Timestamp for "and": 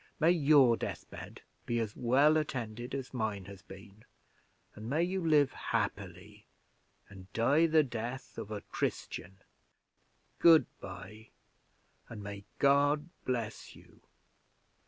4.73-4.89, 7.07-7.31, 12.09-12.23